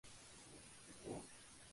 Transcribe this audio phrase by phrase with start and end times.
[0.03, 1.29] Cuatro Cabezas.